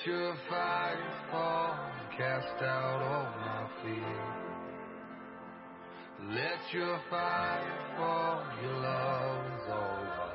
[0.00, 1.76] picture of firefall
[2.16, 4.20] cast out all my fear.
[6.30, 10.28] Let your fire fall, your love is all I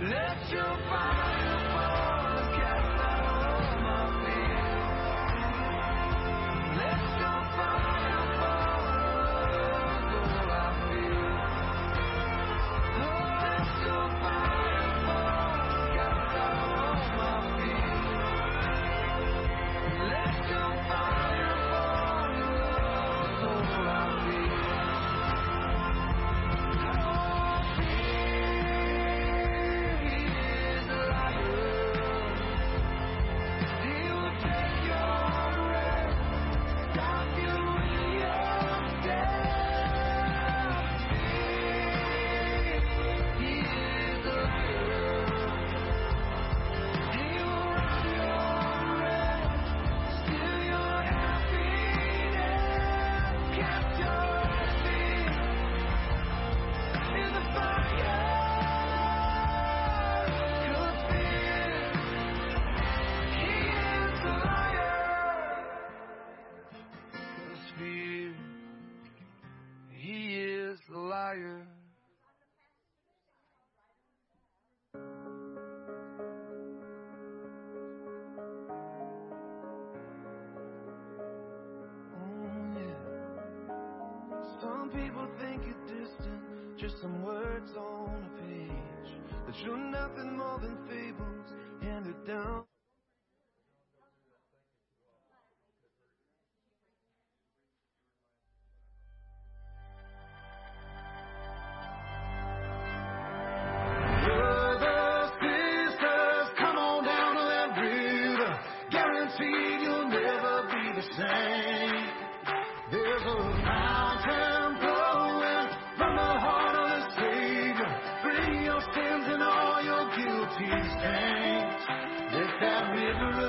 [0.00, 0.10] need.
[0.10, 1.17] Let your fire.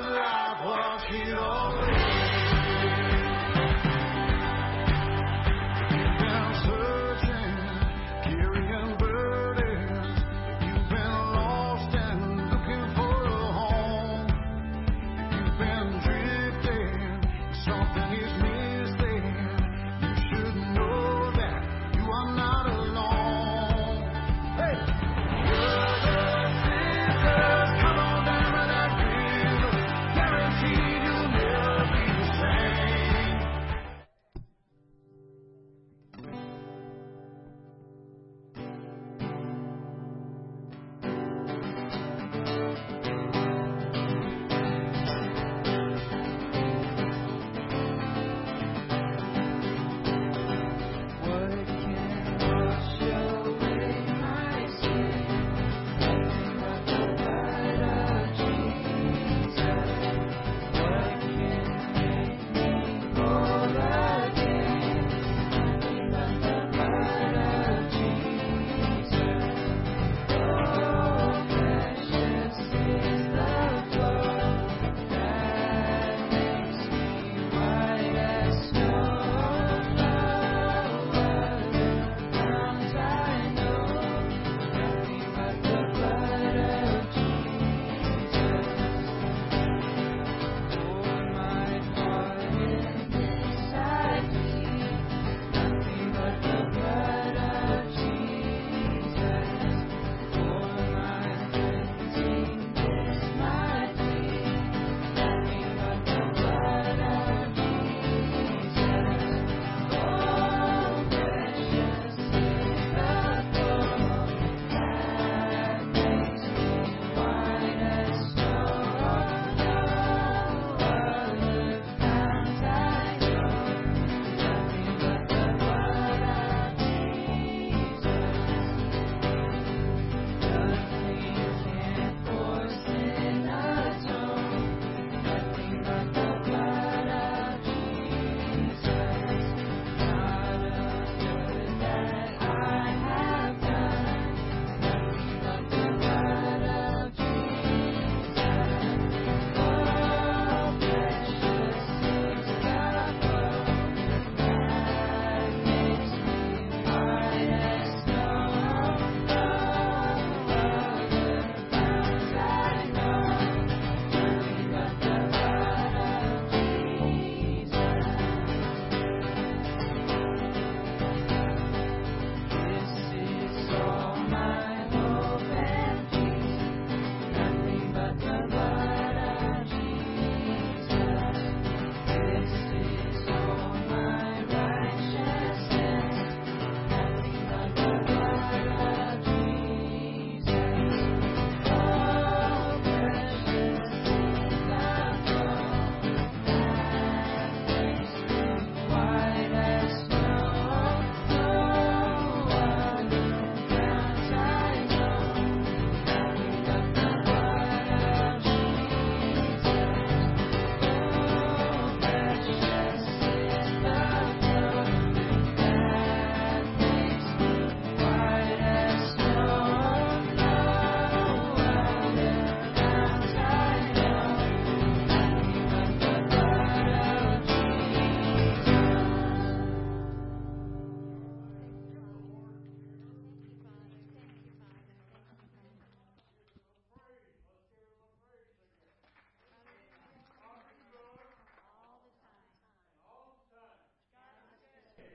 [0.02, 3.19] life walking on.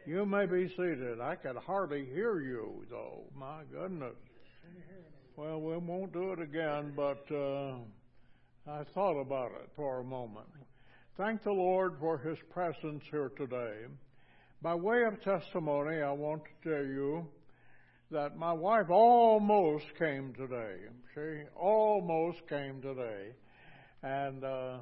[0.08, 1.20] You may be seated.
[1.20, 3.24] I could hardly hear you, though.
[3.36, 4.14] My goodness.
[5.36, 7.78] Well, we won't do it again, but uh,
[8.70, 10.46] I thought about it for a moment.
[11.18, 13.86] Thank the Lord for His presence here today.
[14.62, 17.26] By way of testimony, I want to tell you
[18.12, 20.76] that my wife almost came today.
[21.16, 23.32] She almost came today.
[24.04, 24.78] And uh,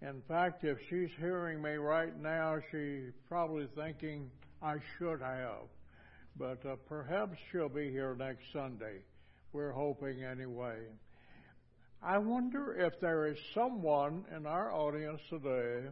[0.00, 4.30] in fact, if she's hearing me right now, she's probably thinking
[4.64, 5.68] I should have.
[6.38, 9.02] But uh, perhaps she'll be here next Sunday.
[9.52, 10.78] We're hoping anyway.
[12.02, 15.88] I wonder if there is someone in our audience today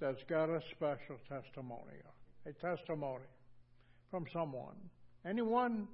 [0.00, 2.02] that's got a special testimony,
[2.46, 3.24] a testimony
[4.10, 4.76] from someone.
[5.24, 5.86] Anyone?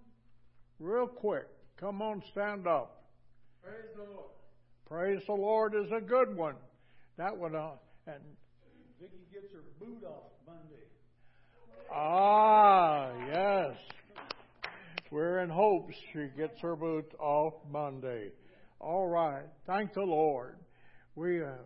[0.81, 1.47] Real quick.
[1.79, 3.05] Come on, stand up.
[3.63, 4.31] Praise the Lord.
[4.89, 6.55] Praise the Lord is a good one.
[7.19, 7.73] That one, uh,
[8.07, 8.23] and
[9.01, 10.85] Vicky gets her boot off Monday.
[11.93, 13.77] Ah, yes.
[15.11, 18.31] We're in hopes she gets her boot off Monday.
[18.81, 19.45] All right.
[19.67, 20.57] Thank the Lord.
[21.15, 21.61] We are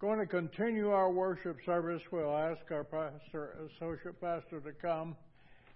[0.00, 2.02] going to continue our worship service.
[2.10, 5.16] We'll ask our pastor, associate pastor, to come,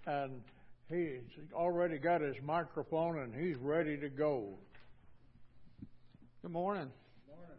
[0.06, 0.42] and
[0.88, 1.20] he's
[1.52, 4.58] already got his microphone and he's ready to go.
[6.42, 6.90] Good morning.
[7.26, 7.56] Good Morning.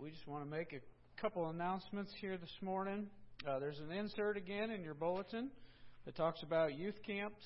[0.00, 0.80] We just want to make a
[1.22, 3.06] couple announcements here this morning.
[3.48, 5.50] Uh, there's an insert again in your bulletin
[6.04, 7.44] that talks about youth camps.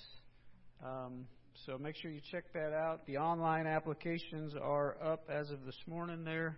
[0.83, 1.27] Um,
[1.67, 3.05] so make sure you check that out.
[3.05, 6.57] The online applications are up as of this morning there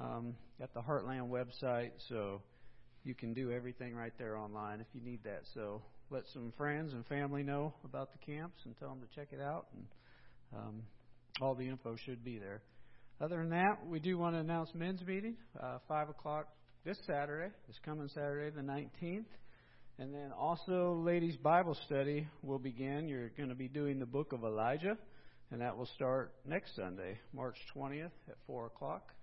[0.00, 1.90] um, at the Heartland website.
[2.08, 2.40] So
[3.02, 5.42] you can do everything right there online if you need that.
[5.54, 9.30] So let some friends and family know about the camps and tell them to check
[9.32, 9.66] it out.
[9.74, 9.86] And
[10.56, 10.82] um,
[11.40, 12.62] all the info should be there.
[13.24, 16.46] Other than that, we do want to announce men's meeting, uh, 5 o'clock
[16.84, 19.24] this Saturday, this coming Saturday, the 19th.
[19.98, 23.08] And then also, ladies' Bible study will begin.
[23.08, 24.98] You're going to be doing the book of Elijah,
[25.50, 29.14] and that will start next Sunday, March 20th at 4 o'clock.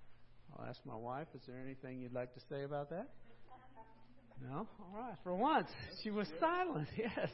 [0.58, 3.08] I'll ask my wife, is there anything you'd like to say about that?
[4.50, 4.67] No?
[4.79, 5.13] All right.
[5.22, 5.67] For once,
[6.03, 6.88] she was silent.
[6.98, 7.29] Yes.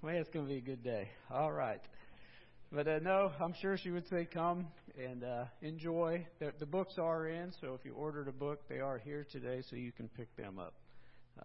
[0.00, 1.10] Well, it's going to be a good day.
[1.30, 1.82] All right.
[2.74, 6.26] But uh, no, I'm sure she would say come and uh, enjoy.
[6.38, 9.62] The, the books are in, so if you ordered a book, they are here today,
[9.68, 10.72] so you can pick them up.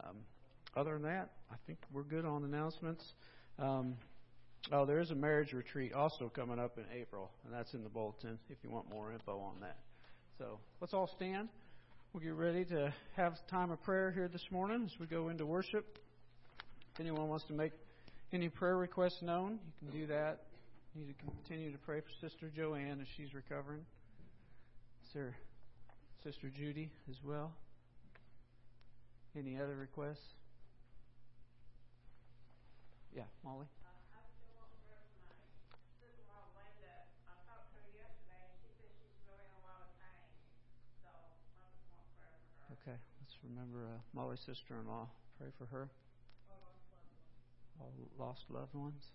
[0.01, 0.15] Um,
[0.77, 3.03] other than that, I think we're good on announcements.
[3.59, 3.95] Um,
[4.71, 7.89] oh, there is a marriage retreat also coming up in April, and that's in the
[7.89, 9.79] bulletin if you want more info on that.
[10.37, 11.49] So let's all stand.
[12.13, 15.45] We'll get ready to have time of prayer here this morning as we go into
[15.45, 15.99] worship.
[16.93, 17.73] If anyone wants to make
[18.31, 20.46] any prayer requests known, you can do that
[20.97, 23.85] need to continue to pray for Sister Joanne as she's recovering.
[25.13, 25.35] Sir,
[26.23, 27.53] Sister Judy as well.
[29.37, 30.33] Any other requests?
[33.15, 33.67] Yeah, Molly.
[42.71, 45.07] Okay, let's remember uh, Molly's sister-in-law.
[45.37, 45.89] Pray for her.
[47.79, 49.11] All lost loved ones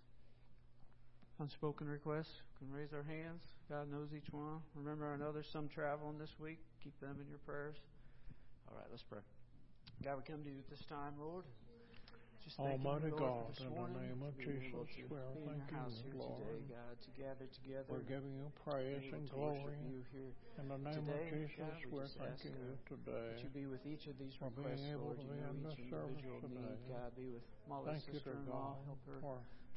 [1.43, 3.43] unspoken requests can raise our hands.
[3.67, 4.63] God knows each one.
[4.79, 6.63] Remember, I know there's some traveling this week.
[6.87, 7.75] Keep them in your prayers.
[8.71, 9.27] All right, let's pray.
[10.07, 11.43] God, we come to you at this time, Lord.
[12.47, 14.75] Just Almighty you, God, in the name of Jesus,
[15.07, 16.43] we are thanking you, Lord.
[16.43, 17.87] Today, God, to gather together.
[17.87, 19.79] We're giving you praise and glory.
[20.59, 23.35] In the name today, of Jesus, God, we are thanking you today.
[23.35, 25.23] That you be with each of these for requests, being able Lord.
[25.23, 26.83] to be you know in each individual need.
[26.91, 28.91] God, be with Molly's sister-in-law.
[28.91, 29.23] Help her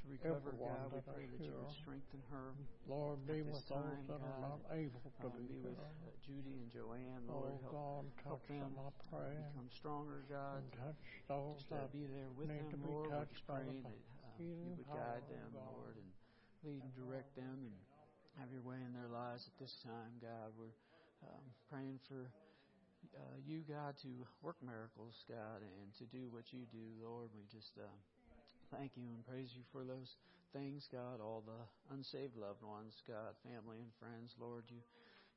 [0.05, 0.93] to recover, God.
[0.93, 2.53] We pray that you would strengthen her.
[2.85, 6.62] Lord, be At with those that are not able to Um, be with uh, Judy
[6.62, 7.57] and Joanne, Oh Lord.
[7.65, 9.33] Help, God, help touch them I pray.
[9.50, 10.62] become stronger, God.
[10.77, 13.09] Touch those Just uh, that be there with them, Lord.
[13.09, 15.50] We're just praying that uh, you would guide them.
[15.57, 16.09] Lord, and
[16.62, 17.77] lead and direct them and
[18.38, 20.53] have your way in their lives at this time, God.
[20.57, 20.75] We're
[21.25, 22.29] um, praying for
[23.17, 24.09] uh, you, God, to
[24.41, 27.29] work miracles, God, and to do what you do, Lord.
[27.38, 27.85] We just uh,
[28.72, 30.15] thank you and praise you for those
[30.53, 34.63] things, God, all the unsaved loved ones, God, family and friends, Lord.
[34.69, 34.81] You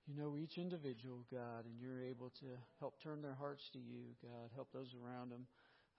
[0.09, 2.49] you know each individual, God, and you're able to
[2.81, 4.49] help turn their hearts to you, God.
[4.57, 5.45] Help those around them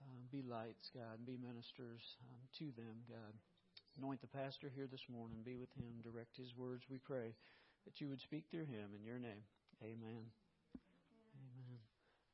[0.01, 3.33] um, be lights, God, and be ministers um, to them, God.
[4.01, 5.45] Anoint the pastor here this morning.
[5.45, 6.01] Be with him.
[6.01, 7.37] Direct his words, we pray,
[7.85, 9.45] that you would speak through him in your name.
[9.83, 10.25] Amen.
[11.37, 11.79] Amen.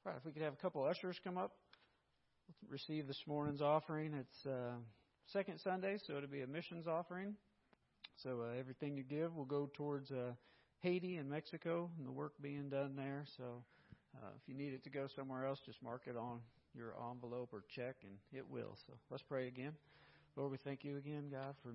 [0.06, 1.60] All right, if we could have a couple ushers come up,
[2.70, 4.14] receive this morning's offering.
[4.14, 4.74] It's uh,
[5.28, 7.36] second Sunday, so it'll be a missions offering.
[8.18, 10.34] So uh, everything you give will go towards uh,
[10.80, 13.26] Haiti and Mexico and the work being done there.
[13.38, 13.64] So
[14.16, 16.40] uh, if you need it to go somewhere else, just mark it on
[16.74, 18.78] your envelope or check, and it will.
[18.88, 19.74] So let's pray again.
[20.36, 21.74] Lord, we thank you again, God, for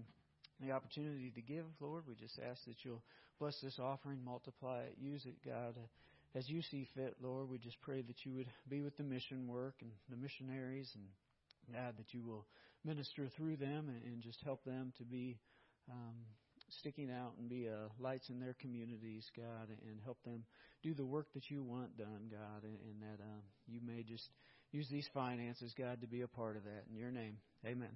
[0.61, 2.05] the opportunity to give, Lord.
[2.07, 3.03] We just ask that you'll
[3.39, 5.75] bless this offering, multiply it, use it, God,
[6.35, 7.49] as you see fit, Lord.
[7.49, 11.75] We just pray that you would be with the mission work and the missionaries, and
[11.75, 12.47] God, that you will
[12.85, 15.39] minister through them and, and just help them to be
[15.91, 16.15] um,
[16.79, 20.45] sticking out and be uh, lights in their communities, God, and help them
[20.83, 24.29] do the work that you want done, God, and, and that um, you may just
[24.73, 26.85] use these finances, God, to be a part of that.
[26.91, 27.91] In your name, amen.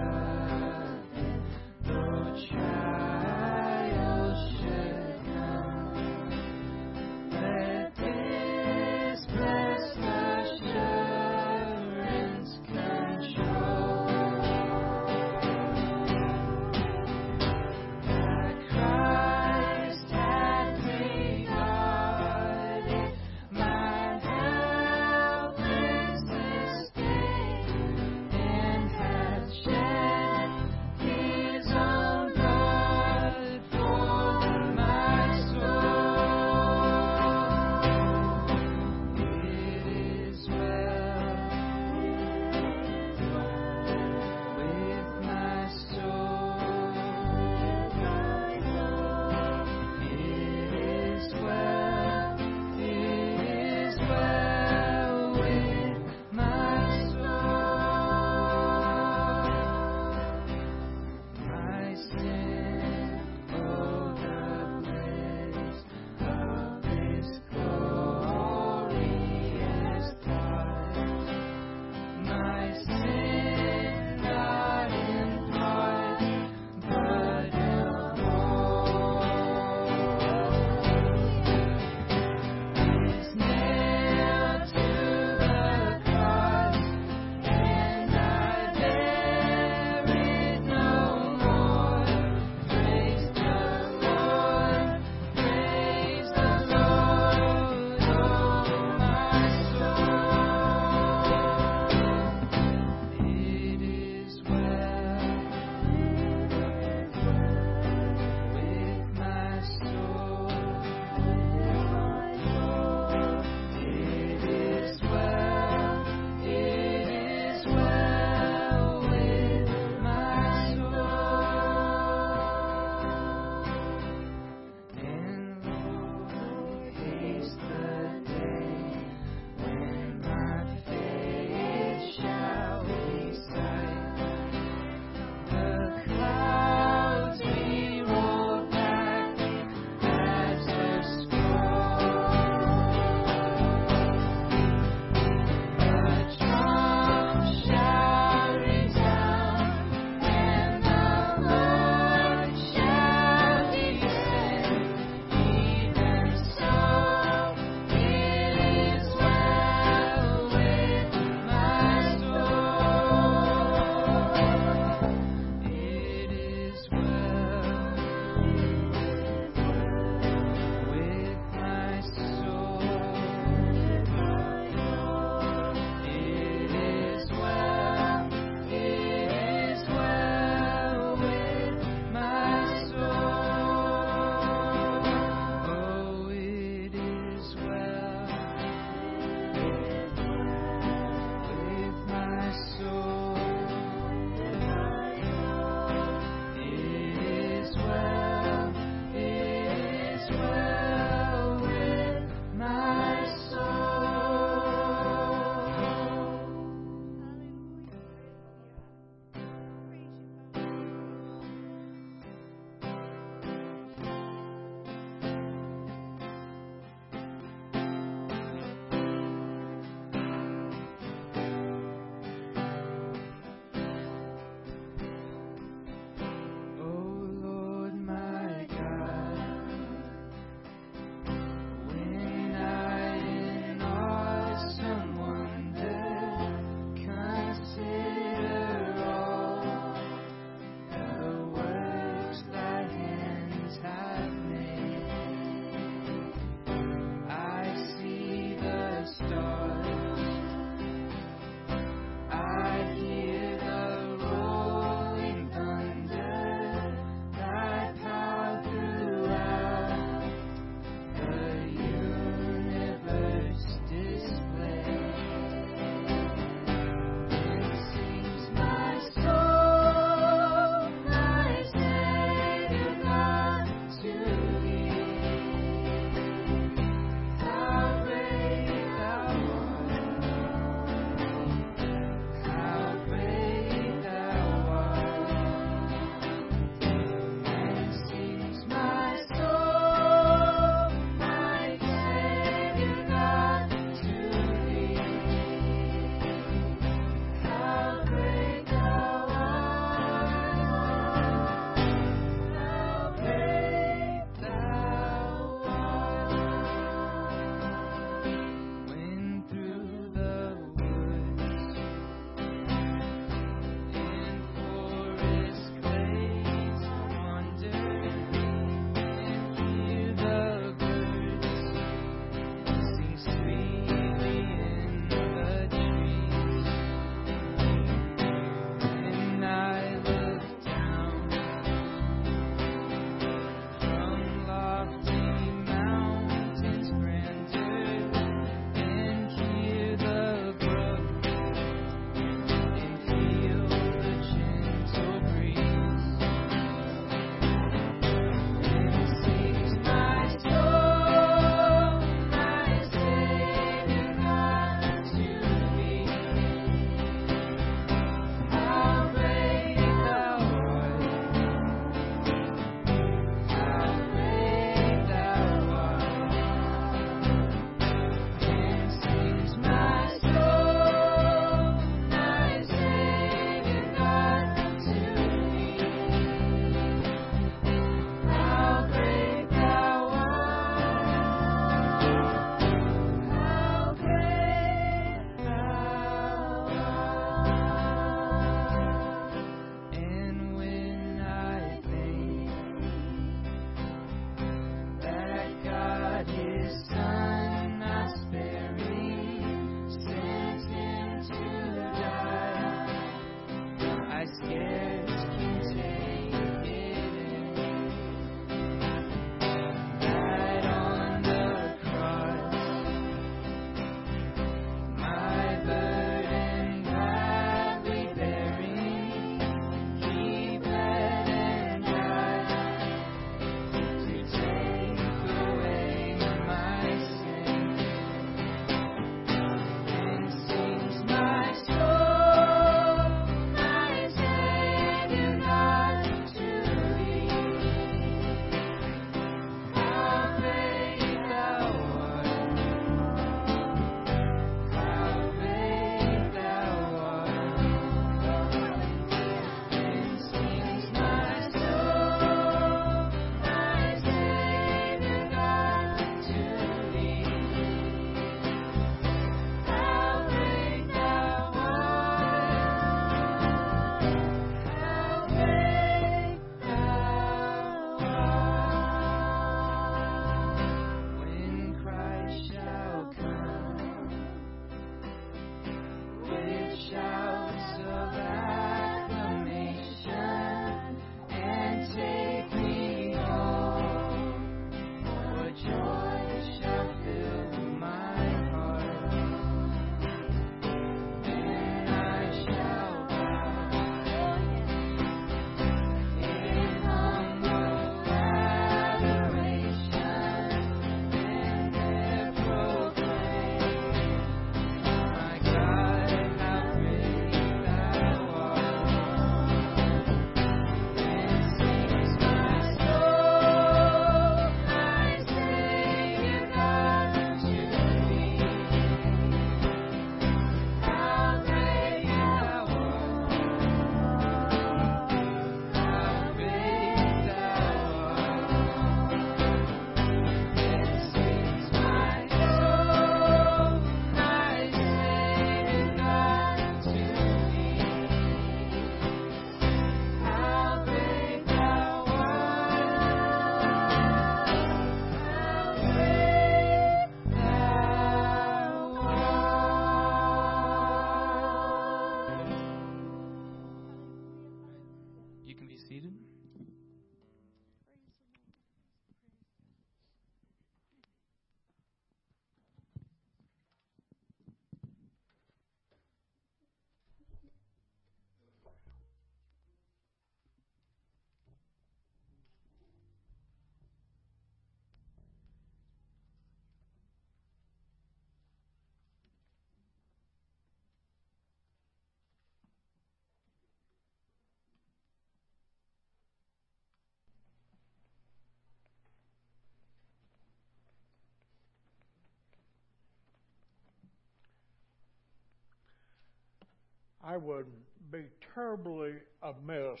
[597.22, 597.66] I would
[598.10, 599.12] be terribly
[599.42, 600.00] amiss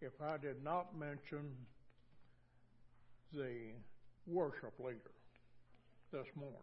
[0.00, 1.50] if I did not mention
[3.32, 3.72] the
[4.26, 4.98] worship leader
[6.12, 6.58] this morning.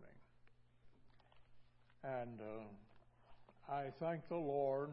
[2.03, 4.91] And uh, I thank the Lord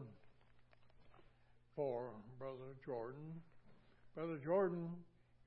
[1.75, 2.09] for
[2.39, 3.33] Brother Jordan.
[4.15, 4.89] Brother Jordan,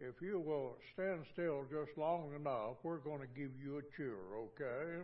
[0.00, 4.16] if you will stand still just long enough, we're going to give you a cheer,
[4.36, 5.02] okay?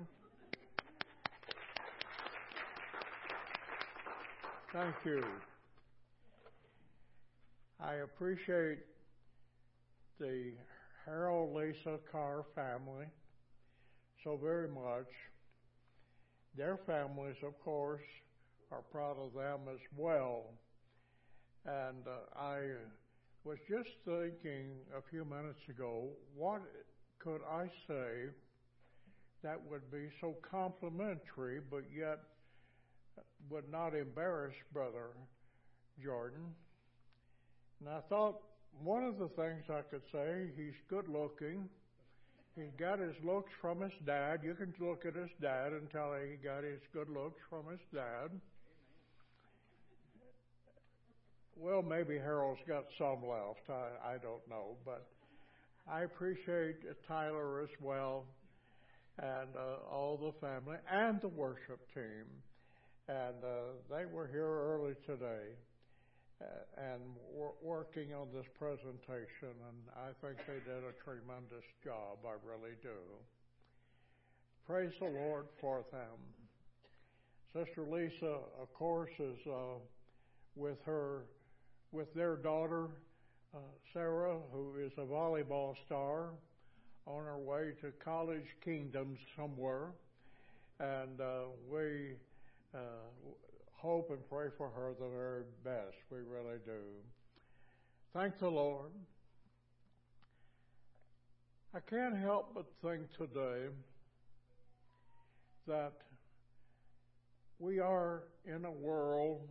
[4.72, 5.24] Thank you.
[7.80, 8.80] I appreciate
[10.20, 10.52] the
[11.06, 13.06] Harold Lisa Carr family
[14.22, 15.06] so very much.
[16.54, 18.02] Their families, of course,
[18.70, 20.44] are proud of them as well.
[21.64, 22.58] And uh, I
[23.44, 26.60] was just thinking a few minutes ago, what
[27.18, 28.28] could I say
[29.42, 32.18] that would be so complimentary, but yet
[33.50, 35.10] would not embarrass Brother
[36.02, 36.54] Jordan.
[37.80, 38.40] And I thought
[38.82, 41.68] one of the things I could say, he's good looking.
[42.56, 44.40] He got his looks from his dad.
[44.42, 47.80] You can look at his dad and tell he got his good looks from his
[47.94, 48.30] dad.
[51.56, 53.68] Well, maybe Harold's got some left.
[53.68, 54.76] I, I don't know.
[54.84, 55.06] But
[55.90, 58.24] I appreciate Tyler as well
[59.18, 62.24] and uh, all the family and the worship team
[63.08, 65.56] and uh, they were here early today
[66.42, 66.44] uh,
[66.76, 67.00] and
[67.32, 72.18] were working on this presentation, and I think they did a tremendous job.
[72.24, 73.00] I really do.
[74.66, 76.18] Praise the Lord for them.
[77.54, 79.80] Sister Lisa, of course, is uh,
[80.54, 81.22] with her,
[81.92, 82.88] with their daughter
[83.54, 83.58] uh,
[83.94, 86.30] Sarah, who is a volleyball star,
[87.06, 89.92] on her way to college Kingdom somewhere,
[90.78, 92.12] and uh, we
[92.74, 92.78] uh,
[93.72, 95.96] hope and pray for her the very best.
[96.10, 96.80] We really do.
[98.12, 98.90] Thank the Lord.
[101.74, 103.66] I can't help but think today
[105.66, 105.92] that
[107.58, 109.46] we are in a world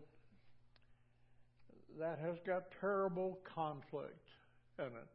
[2.00, 4.30] that has got terrible conflict
[4.80, 5.08] in it.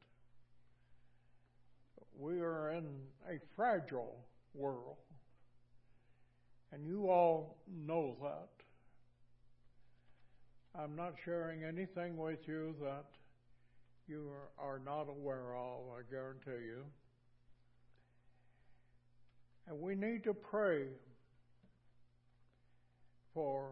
[2.18, 2.86] We are in
[3.28, 4.16] a fragile
[4.54, 4.96] world.
[6.72, 8.48] And you all know that.
[10.74, 13.04] I'm not sharing anything with you that
[14.08, 16.82] you are, not aware of, I guarantee you.
[19.68, 20.86] And we need to pray
[23.34, 23.68] for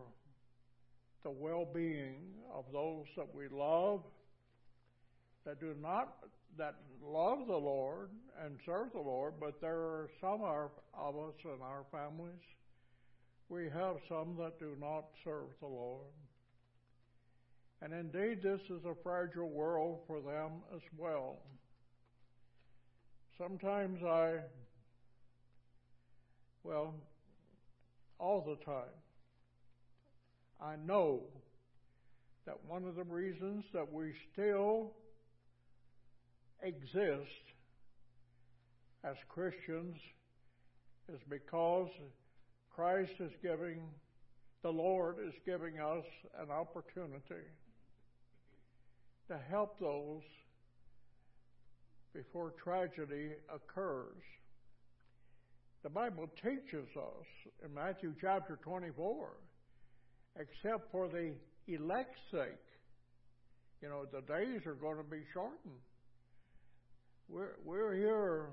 [1.25, 2.17] the well being
[2.55, 4.03] of those that we love,
[5.47, 6.17] that do not,
[6.59, 8.11] that love the Lord
[8.45, 12.41] and serve the Lord, but there are some of us in our families
[13.51, 16.07] we have some that do not serve the Lord.
[17.83, 21.39] And indeed, this is a fragile world for them as well.
[23.37, 24.37] Sometimes I,
[26.63, 26.95] well,
[28.21, 28.85] all the time,
[30.63, 31.23] I know
[32.47, 34.93] that one of the reasons that we still
[36.63, 37.45] exist
[39.03, 39.97] as Christians
[41.13, 41.89] is because
[42.75, 43.81] Christ is giving,
[44.63, 46.05] the Lord is giving us
[46.41, 47.47] an opportunity
[49.29, 50.23] to help those
[52.15, 54.23] before tragedy occurs.
[55.83, 57.27] The Bible teaches us
[57.65, 59.29] in Matthew chapter 24,
[60.39, 61.33] except for the
[61.69, 62.49] elect's sake,
[63.81, 65.81] you know, the days are going to be shortened.
[67.29, 68.47] We're, we're here,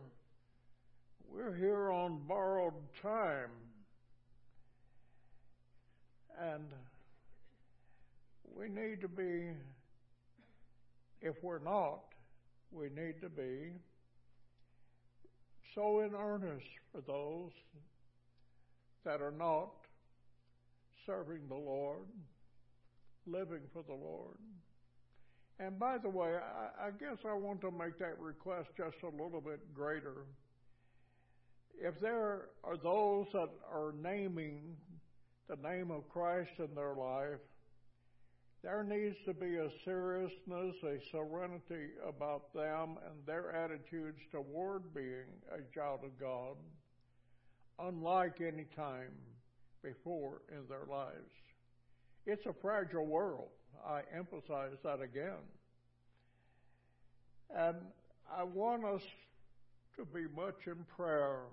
[1.29, 3.49] we're here on borrowed time.
[6.39, 6.65] And
[8.55, 9.49] we need to be,
[11.21, 12.01] if we're not,
[12.71, 13.71] we need to be
[15.73, 17.51] so in earnest for those
[19.05, 19.69] that are not
[21.05, 22.05] serving the Lord,
[23.25, 24.37] living for the Lord.
[25.59, 29.23] And by the way, I, I guess I want to make that request just a
[29.23, 30.25] little bit greater.
[31.79, 34.75] If there are those that are naming
[35.47, 37.39] the name of Christ in their life,
[38.63, 45.29] there needs to be a seriousness, a serenity about them and their attitudes toward being
[45.51, 46.57] a child of God,
[47.79, 49.13] unlike any time
[49.83, 51.31] before in their lives.
[52.25, 53.49] It's a fragile world.
[53.85, 55.45] I emphasize that again.
[57.55, 57.77] And
[58.29, 59.03] I want us
[59.95, 61.43] to be much in prayer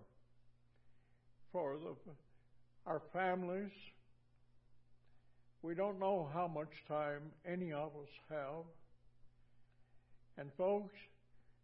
[1.53, 1.95] for the,
[2.87, 3.73] our families.
[5.63, 8.65] We don't know how much time any of us have.
[10.37, 10.95] And folks,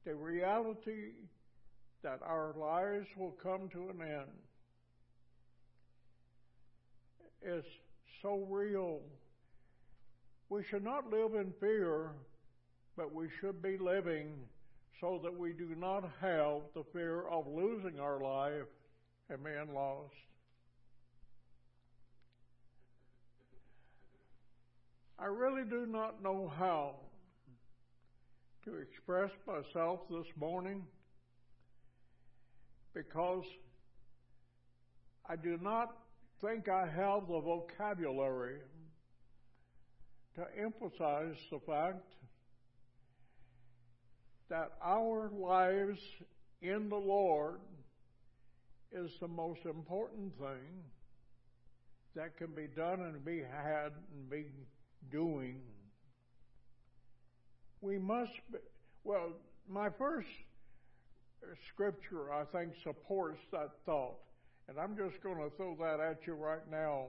[0.05, 1.13] the reality
[2.03, 4.31] that our lives will come to an end
[7.43, 7.65] is
[8.23, 9.01] so real.
[10.49, 12.13] We should not live in fear,
[12.97, 14.35] but we should be living
[15.01, 18.69] so that we do not have the fear of losing our life
[19.29, 20.15] and being lost.
[25.23, 26.95] I really do not know how
[28.65, 30.83] to express myself this morning
[32.95, 33.45] because
[35.29, 35.95] I do not
[36.41, 38.61] think I have the vocabulary
[40.37, 42.07] to emphasize the fact
[44.49, 46.01] that our lives
[46.63, 47.61] in the Lord
[48.91, 50.83] is the most important thing
[52.17, 54.47] that can be done and be had and be
[55.11, 55.61] doing.
[57.81, 58.59] We must, be,
[59.05, 59.31] well,
[59.69, 60.29] my first
[61.69, 64.17] scripture, I think, supports that thought.
[64.69, 67.07] And I'm just going to throw that at you right now.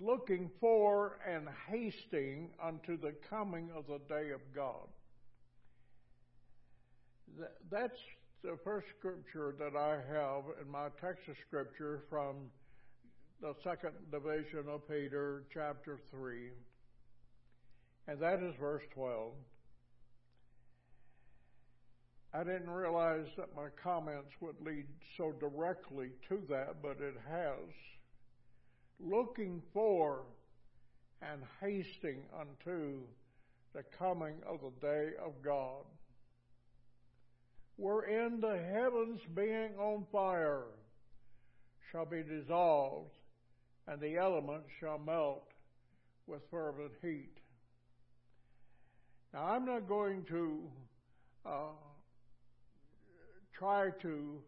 [0.00, 4.88] Looking for and hasting unto the coming of the day of God.
[7.70, 7.98] That's
[8.42, 12.50] the first scripture that I have in my text of scripture from
[13.40, 16.50] the second division of Peter, chapter 3.
[18.06, 19.32] And that is verse 12.
[22.34, 24.84] I didn't realize that my comments would lead
[25.16, 27.74] so directly to that, but it has.
[29.00, 30.24] Looking for
[31.22, 33.00] and hasting unto
[33.74, 35.84] the coming of the day of God.
[37.76, 40.64] Wherein the heavens being on fire
[41.90, 43.10] shall be dissolved,
[43.90, 45.42] and the elements shall melt
[46.28, 47.38] with fervent heat.
[49.34, 50.60] Now, I'm not going to
[51.44, 51.72] uh,
[53.52, 54.40] try to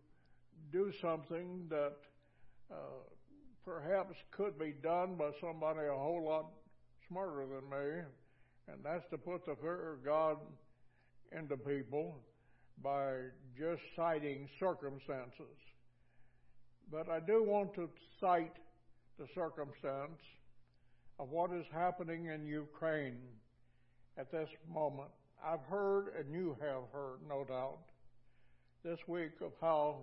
[0.70, 1.96] do something that
[2.70, 2.74] uh,
[3.64, 6.46] perhaps could be done by somebody a whole lot
[7.08, 8.02] smarter than me,
[8.68, 10.36] and that's to put the fear of God
[11.36, 12.14] into people
[12.80, 13.14] by
[13.58, 15.58] just citing circumstances.
[16.92, 17.88] But I do want to
[18.20, 18.56] cite
[19.22, 20.18] the circumstance
[21.20, 23.18] of what is happening in Ukraine
[24.18, 25.10] at this moment.
[25.44, 27.78] I've heard, and you have heard, no doubt,
[28.84, 29.98] this week of how,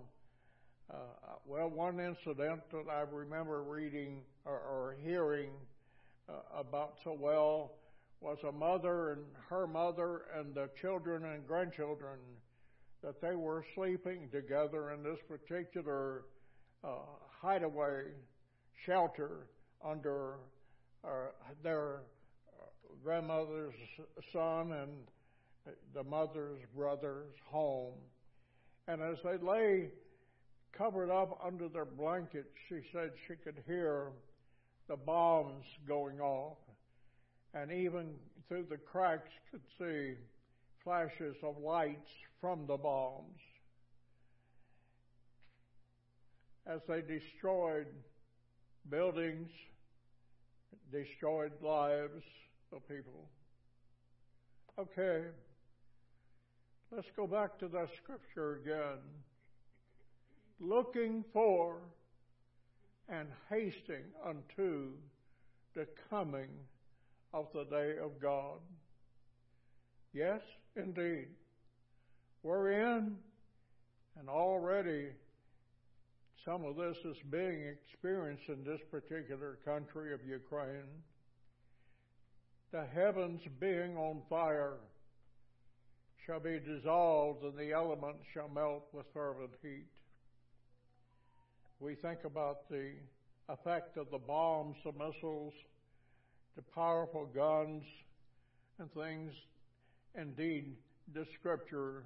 [0.90, 0.96] uh,
[1.44, 5.50] well, one incident that I remember reading or, or hearing
[6.26, 7.72] uh, about so well
[8.22, 12.18] was a mother and her mother and the children and grandchildren
[13.02, 16.22] that they were sleeping together in this particular
[16.82, 17.00] uh,
[17.42, 18.04] hideaway
[18.84, 19.46] shelter
[19.84, 20.34] under
[21.04, 21.08] uh,
[21.62, 22.00] their
[23.02, 23.74] grandmother's
[24.32, 24.90] son and
[25.94, 27.94] the mother's brother's home.
[28.88, 29.88] And as they lay
[30.72, 34.08] covered up under their blankets, she said she could hear
[34.88, 36.58] the bombs going off,
[37.54, 38.14] and even
[38.48, 40.14] through the cracks could see
[40.82, 42.10] flashes of lights
[42.40, 43.38] from the bombs
[46.66, 47.86] as they destroyed
[48.88, 49.50] buildings,
[50.92, 52.24] destroyed lives
[52.72, 53.28] of people.
[54.78, 55.24] Okay.
[56.90, 58.98] Let's go back to that scripture again.
[60.58, 61.76] Looking for
[63.08, 64.92] and hasting unto
[65.74, 66.48] the coming
[67.32, 68.58] of the day of God.
[70.12, 70.40] Yes,
[70.76, 71.28] indeed.
[72.42, 73.16] We're in,
[74.18, 75.08] and already
[76.44, 80.88] some of this is being experienced in this particular country of Ukraine.
[82.72, 84.74] The heavens being on fire
[86.24, 89.86] shall be dissolved, and the elements shall melt with fervent heat.
[91.78, 92.92] We think about the
[93.48, 95.52] effect of the bombs, the missiles,
[96.56, 97.82] the powerful guns
[98.78, 99.32] and things.
[100.14, 100.76] Indeed,
[101.12, 102.04] the scripture,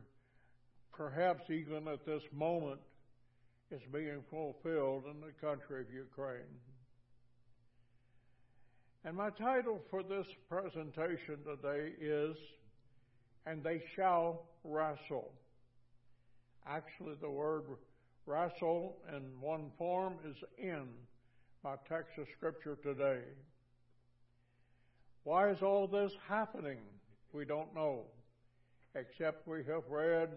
[0.93, 2.81] perhaps even at this moment,
[3.71, 6.61] is being fulfilled in the country of Ukraine.
[9.05, 12.37] And my title for this presentation today is
[13.47, 15.33] And They Shall Wrestle.
[16.67, 17.65] Actually, the word
[18.27, 20.87] wrestle in one form is in
[21.63, 23.21] my text of Scripture today.
[25.25, 26.79] Why is all this happening?
[27.33, 28.05] We don't know,
[28.95, 30.31] except we have read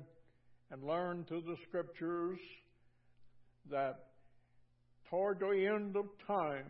[0.71, 2.39] and learned through the Scriptures
[3.71, 4.07] that
[5.09, 6.65] toward the end of time,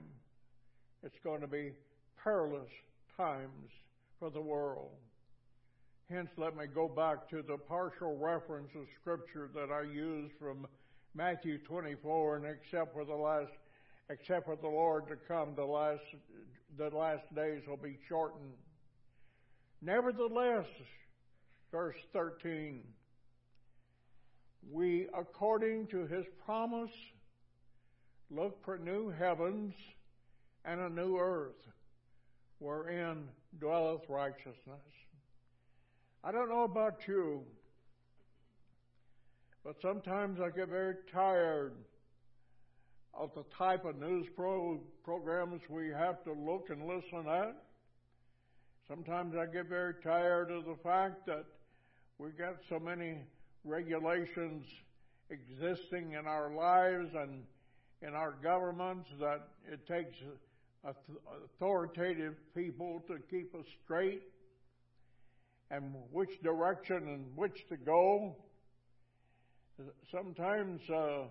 [1.04, 1.72] it's going to be
[2.24, 2.70] perilous
[3.16, 3.72] times
[4.20, 4.92] for the world.
[6.10, 10.66] Hence, let me go back to the partial reference of Scripture that I used from
[11.14, 13.52] Matthew 24, and except for the last,
[14.10, 16.02] except for the Lord to come, the last,
[16.78, 18.54] the last days will be shortened.
[19.82, 20.66] Nevertheless,
[21.72, 22.84] verse 13,
[24.72, 26.92] we, according to his promise,
[28.30, 29.74] look for new heavens
[30.66, 31.56] and a new earth
[32.60, 33.24] wherein
[33.60, 34.82] dwelleth righteousness.
[36.24, 37.44] I don't know about you,
[39.64, 41.74] but sometimes I get very tired
[43.14, 47.56] of the type of news pro- programs we have to look and listen at.
[48.88, 51.46] Sometimes I get very tired of the fact that
[52.20, 53.20] we got so many
[53.64, 54.66] regulations
[55.30, 57.44] existing in our lives and
[58.02, 60.16] in our governments that it takes
[61.60, 64.22] authoritative people to keep us straight
[65.72, 68.36] and which direction and which to go.
[70.12, 71.24] Sometimes uh,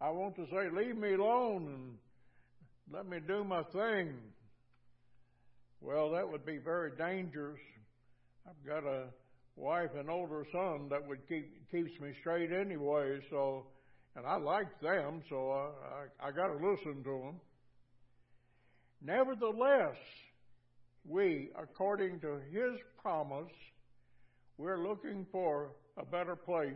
[0.00, 1.98] I want to say, leave me alone and
[2.92, 4.14] let me do my thing.
[5.80, 7.60] Well, that would be very dangerous.
[8.48, 9.04] I've got a
[9.56, 13.20] wife and older son that would keep keeps me straight anyway.
[13.30, 13.66] So,
[14.14, 17.40] and I like them, so I I, I got to listen to them.
[19.02, 19.96] Nevertheless,
[21.06, 23.52] we, according to His promise,
[24.58, 26.74] we're looking for a better place.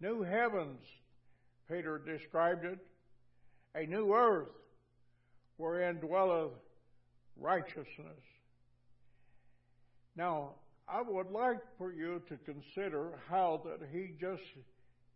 [0.00, 0.80] New heavens,
[1.68, 2.78] Peter described it,
[3.74, 4.48] a new earth
[5.56, 6.52] wherein dwelleth
[7.38, 8.22] righteousness.
[10.16, 10.50] Now,
[10.88, 14.42] I would like for you to consider how that he just,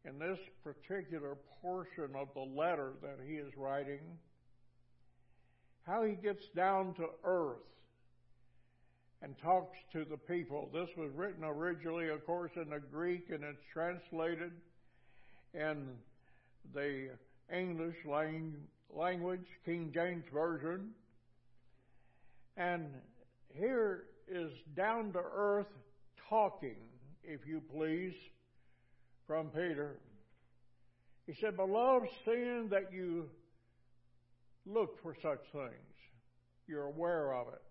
[0.04, 4.00] in this particular portion of the letter that he is writing,
[5.86, 7.56] how he gets down to earth
[9.22, 10.68] and talks to the people.
[10.72, 14.52] This was written originally, of course, in the Greek, and it's translated
[15.54, 15.88] in
[16.74, 17.10] the
[17.54, 17.96] English
[18.92, 20.90] language, King James Version.
[22.56, 22.86] And
[23.54, 25.66] here is down to earth
[26.28, 26.76] talking,
[27.24, 28.14] if you please,
[29.26, 29.98] from Peter.
[31.26, 33.28] He said, Beloved, seeing that you
[34.66, 35.96] look for such things,
[36.66, 37.62] you're aware of it,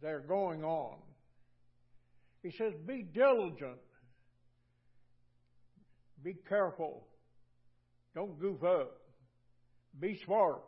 [0.00, 0.96] they're going on.
[2.42, 3.78] He says, Be diligent,
[6.22, 7.06] be careful,
[8.14, 8.98] don't goof up,
[9.98, 10.62] be smart.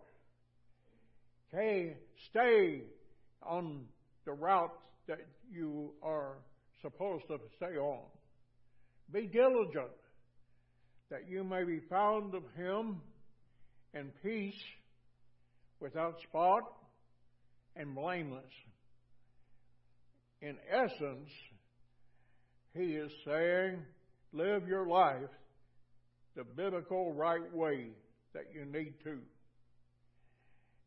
[1.53, 1.97] Okay,
[2.31, 2.83] stay
[3.43, 3.83] on
[4.25, 4.73] the route
[5.07, 5.21] that
[5.51, 6.37] you are
[6.83, 8.03] supposed to stay on.
[9.13, 9.91] Be diligent
[11.11, 13.01] that you may be found of him
[13.93, 14.61] in peace,
[15.81, 16.63] without spot,
[17.77, 18.45] and blameless.
[20.41, 21.31] In essence,
[22.75, 23.83] he is saying,
[24.33, 25.31] live your life
[26.37, 27.89] the biblical right way
[28.33, 29.19] that you need to.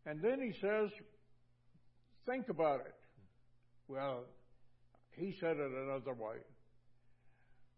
[0.06, 0.90] And then he says,
[2.26, 2.94] think about it.
[3.88, 4.24] Well,
[5.12, 6.38] he said it another way.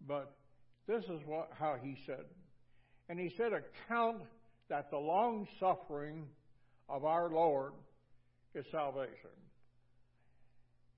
[0.08, 0.36] But
[0.88, 2.26] this is what, how he said.
[3.10, 4.22] And he said, account
[4.70, 6.26] that the long suffering
[6.88, 7.74] of our Lord
[8.54, 9.30] is salvation.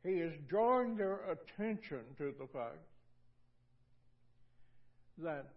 [0.04, 2.80] He is drawing their attention to the fact
[5.20, 5.48] that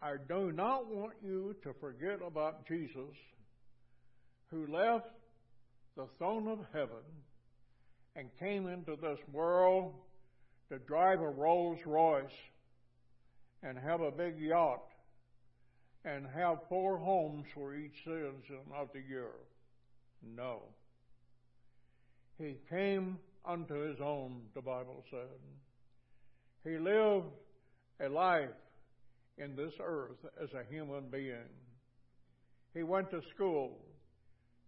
[0.00, 3.16] I do not want you to forget about Jesus
[4.50, 5.10] who left
[5.96, 7.04] the throne of heaven
[8.16, 9.92] and came into this world
[10.70, 12.24] to drive a Rolls Royce
[13.62, 14.84] and have a big yacht
[16.04, 19.32] and have four homes for each season of the year.
[20.36, 20.62] No.
[22.38, 25.40] He came unto his own, the Bible said.
[26.64, 27.26] He lived
[28.00, 28.48] a life
[29.38, 31.50] in this earth as a human being.
[32.74, 33.78] He went to school.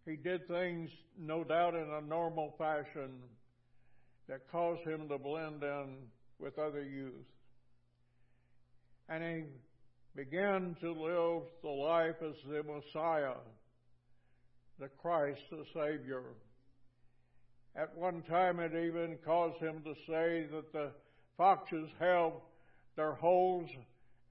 [0.05, 3.11] He did things, no doubt, in a normal fashion
[4.29, 5.97] that caused him to blend in
[6.39, 7.13] with other youth.
[9.09, 9.45] And he
[10.17, 13.37] began to live the life as the Messiah,
[14.81, 16.23] the Christ, the Savior.
[17.77, 20.91] At one time, it even caused him to say that the
[21.37, 22.33] foxes have
[22.97, 23.69] their holes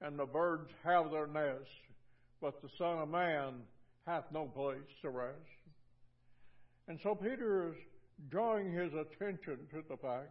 [0.00, 1.70] and the birds have their nests,
[2.40, 3.54] but the Son of Man
[4.06, 5.36] hath no place to rest.
[6.88, 7.74] And so Peter is
[8.30, 10.30] drawing his attention to the fact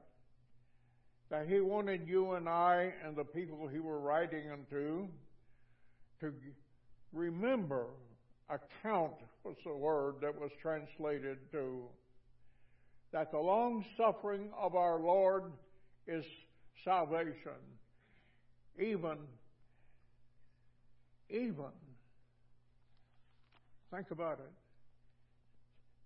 [1.30, 5.08] that he wanted you and I and the people he were writing unto
[6.20, 6.34] to
[7.14, 7.88] remember,
[8.50, 9.14] account
[9.44, 11.84] was the word that was translated to,
[13.12, 15.44] that the long suffering of our Lord
[16.08, 16.26] is
[16.84, 17.52] salvation.
[18.78, 19.18] Even,
[21.30, 21.72] even,
[23.92, 24.52] think about it,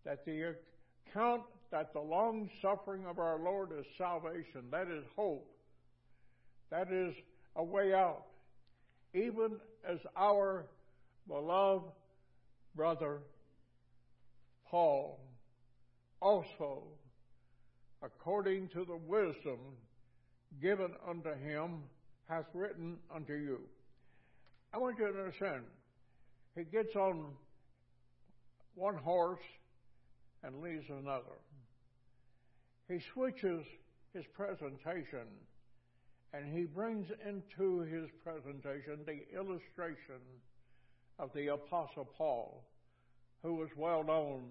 [0.05, 0.55] that the
[1.07, 4.63] account that the long suffering of our Lord is salvation.
[4.71, 5.47] That is hope.
[6.71, 7.13] That is
[7.55, 8.23] a way out.
[9.13, 9.57] Even
[9.87, 10.65] as our
[11.27, 11.85] beloved
[12.75, 13.19] brother
[14.69, 15.19] Paul
[16.21, 16.83] also,
[18.03, 19.59] according to the wisdom
[20.61, 21.83] given unto him,
[22.27, 23.59] hath written unto you.
[24.73, 25.63] I want you to understand,
[26.55, 27.25] he gets on
[28.75, 29.39] one horse
[30.43, 31.35] and leaves another
[32.89, 33.63] he switches
[34.13, 35.27] his presentation
[36.33, 40.21] and he brings into his presentation the illustration
[41.17, 42.63] of the Apostle Paul,
[43.43, 44.43] who was well known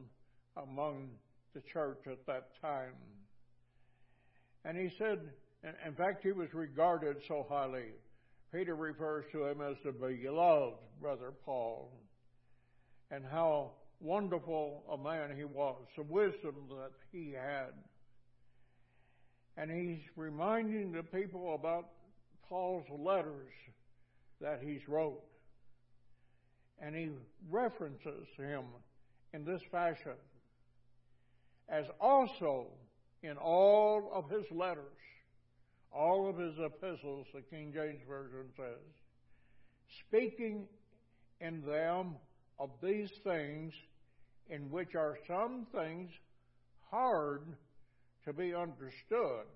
[0.57, 1.11] among
[1.55, 2.95] the church at that time.
[4.65, 5.21] And he said,
[5.87, 7.93] in fact, he was regarded so highly.
[8.53, 11.93] Peter refers to him as the beloved brother Paul,
[13.11, 17.73] and how wonderful a man he was, the wisdom that he had
[19.59, 21.89] and he's reminding the people about
[22.49, 23.53] Paul's letters
[24.41, 25.21] that he's wrote.
[26.81, 27.11] And he
[27.51, 28.63] references him
[29.35, 30.13] in this fashion.
[31.69, 32.69] As also
[33.25, 34.85] in all of his letters,
[35.93, 38.79] all of his epistles, the King James Version says,
[40.07, 40.67] speaking
[41.41, 42.15] in them
[42.61, 43.75] of these things
[44.49, 46.11] in which are some things
[46.91, 47.43] hard
[48.25, 49.47] to be understood,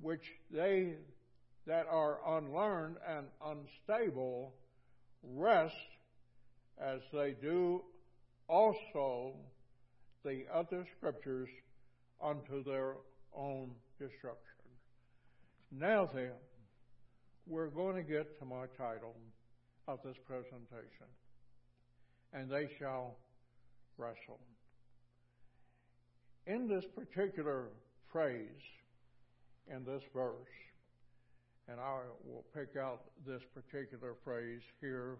[0.00, 0.94] which they
[1.66, 4.52] that are unlearned and unstable
[5.22, 5.74] wrest
[6.78, 7.82] as they do
[8.48, 9.34] also
[10.24, 11.48] the other scriptures
[12.22, 12.94] unto their
[13.34, 14.38] own destruction.
[15.72, 16.32] Now then,
[17.46, 19.14] we're going to get to my title
[19.88, 21.08] of this presentation.
[22.32, 23.16] And they shall
[23.96, 24.40] wrestle
[26.46, 27.68] in this particular
[28.12, 28.48] phrase,
[29.70, 30.34] in this verse,
[31.68, 35.16] and I will pick out this particular phrase here,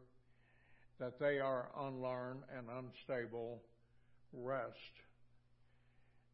[1.00, 3.60] that they are unlearned and unstable,
[4.32, 4.70] wrest.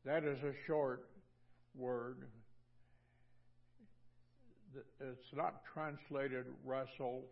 [0.05, 1.09] That is a short
[1.74, 2.26] word.
[5.01, 7.24] It's not translated wrestle,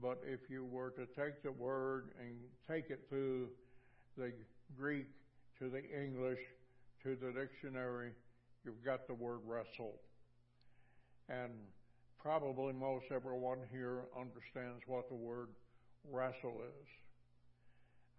[0.00, 2.36] but if you were to take the word and
[2.68, 3.48] take it to
[4.16, 4.32] the
[4.76, 5.06] Greek,
[5.58, 6.40] to the English,
[7.04, 8.10] to the dictionary,
[8.64, 10.00] you've got the word wrestle.
[11.28, 11.52] And
[12.20, 15.48] probably most everyone here understands what the word
[16.10, 16.88] wrestle is.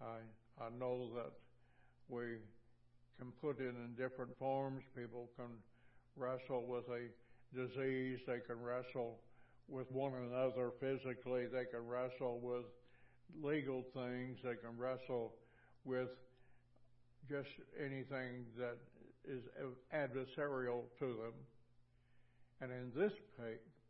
[0.01, 1.31] I, I know that
[2.09, 2.37] we
[3.17, 4.83] can put it in different forms.
[4.95, 5.49] People can
[6.15, 7.09] wrestle with a
[7.55, 8.19] disease.
[8.27, 9.17] They can wrestle
[9.67, 11.47] with one another physically.
[11.47, 12.65] They can wrestle with
[13.41, 14.37] legal things.
[14.43, 15.33] They can wrestle
[15.85, 16.09] with
[17.29, 17.49] just
[17.79, 18.77] anything that
[19.27, 19.41] is
[19.93, 21.33] adversarial to them.
[22.61, 23.13] And in this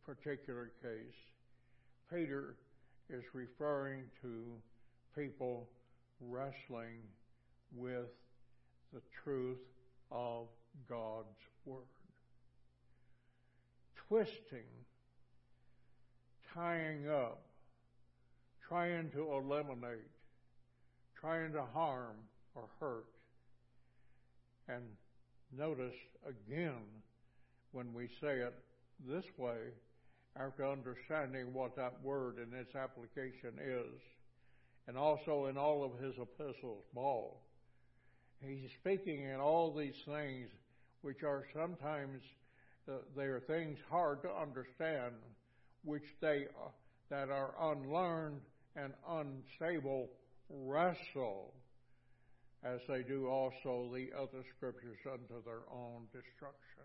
[0.04, 1.14] particular case,
[2.10, 2.56] Peter
[3.10, 4.44] is referring to
[5.14, 5.68] people
[6.20, 7.00] wrestling
[7.74, 8.08] with
[8.92, 9.58] the truth
[10.10, 10.46] of
[10.88, 11.26] God's
[11.64, 11.82] Word.
[14.08, 14.70] Twisting,
[16.54, 17.42] tying up,
[18.66, 20.10] trying to eliminate,
[21.20, 22.16] trying to harm
[22.54, 23.06] or hurt
[24.68, 24.84] and
[25.56, 25.94] notice
[26.26, 26.82] again
[27.72, 28.54] when we say it
[29.08, 29.58] this way,
[30.38, 34.00] after understanding what that word and its application is,
[34.86, 37.42] and also in all of his epistles, Paul,
[38.40, 40.48] he's speaking in all these things
[41.02, 42.22] which are sometimes
[42.88, 45.14] uh, they are things hard to understand,
[45.84, 46.68] which they uh,
[47.10, 48.40] that are unlearned
[48.74, 50.08] and unstable
[50.50, 51.54] wrestle
[52.64, 56.84] as they do also the other scriptures unto their own destruction.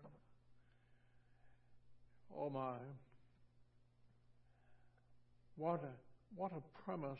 [2.36, 2.76] Oh my.
[5.56, 5.92] What a,
[6.34, 7.18] what a premise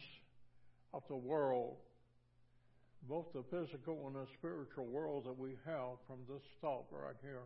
[0.94, 1.76] of the world,
[3.09, 7.42] both the physical and the spiritual world that we have from this thought right here.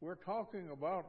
[0.00, 1.06] We're talking about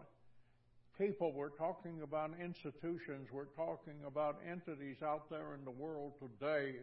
[0.98, 6.76] people, we're talking about institutions, we're talking about entities out there in the world today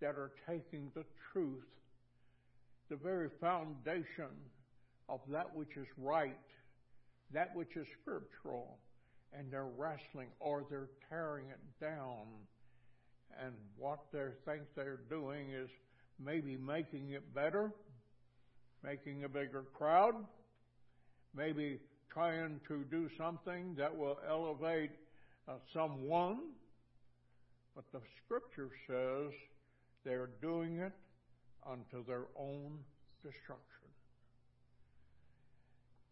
[0.00, 1.64] that are taking the truth,
[2.88, 4.30] the very foundation
[5.08, 6.38] of that which is right,
[7.32, 8.78] that which is scriptural,
[9.32, 12.26] and they're wrestling or they're tearing it down.
[13.42, 15.68] And what they think they're doing is
[16.18, 17.72] maybe making it better,
[18.82, 20.14] making a bigger crowd,
[21.36, 21.78] maybe
[22.12, 24.90] trying to do something that will elevate
[25.46, 26.38] uh, someone.
[27.74, 29.32] But the scripture says
[30.04, 30.92] they're doing it
[31.68, 32.78] unto their own
[33.22, 33.64] destruction.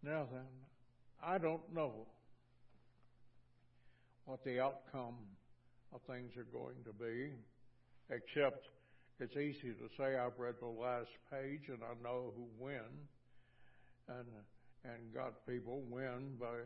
[0.02, 0.46] Now then,
[1.22, 2.06] I don't know
[4.24, 5.14] what the outcome
[5.94, 7.32] of things are going to be,
[8.10, 8.68] except
[9.18, 12.82] it's easy to say I've read the last page and I know who win,
[14.08, 14.26] and
[14.84, 16.62] and God people win by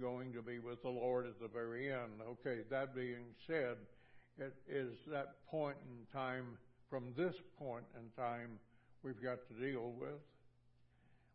[0.00, 2.20] going to be with the Lord at the very end.
[2.28, 3.76] Okay, that being said,
[4.40, 6.46] it is that point in time,
[6.88, 8.58] from this point in time,
[9.02, 10.18] we've got to deal with.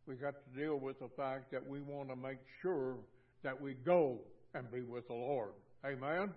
[0.08, 2.96] We've got to deal with the fact that we want to make sure
[3.44, 4.20] that we go
[4.54, 5.52] and be with the Lord.
[5.86, 6.32] Amen?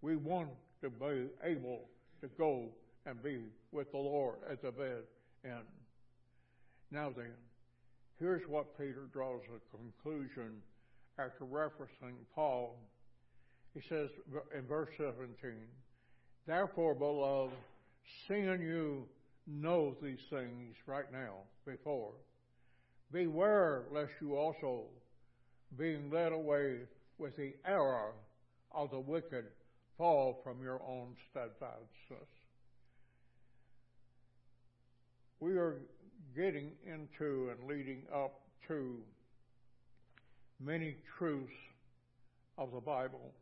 [0.00, 0.48] We want
[0.82, 1.82] to be able
[2.20, 2.68] to go
[3.06, 3.38] and be
[3.72, 5.02] with the Lord at the bed
[5.44, 5.64] end.
[6.90, 7.32] Now then,
[8.18, 10.62] here's what Peter draws a conclusion
[11.18, 12.76] after referencing Paul.
[13.74, 14.08] He says
[14.56, 15.34] in verse 17,
[16.46, 17.54] Therefore, beloved,
[18.28, 19.04] seeing you
[19.46, 21.34] know these things right now
[21.66, 22.12] before,
[23.12, 24.84] beware lest you also,
[25.76, 26.78] being led away
[27.18, 28.12] with the error
[28.72, 29.46] of the wicked,
[29.98, 32.28] fall from your own steadfastness.
[35.40, 35.80] We are
[36.36, 38.98] getting into and leading up to
[40.60, 41.52] many truths
[42.56, 43.32] of the Bible.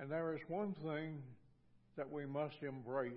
[0.00, 1.22] And there is one thing
[1.96, 3.12] that we must embrace